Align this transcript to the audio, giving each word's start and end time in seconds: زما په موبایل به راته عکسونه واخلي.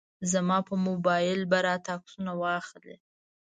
زما 0.31 0.57
په 0.67 0.73
موبایل 0.87 1.39
به 1.51 1.57
راته 1.67 1.89
عکسونه 1.97 2.31
واخلي. 2.41 2.95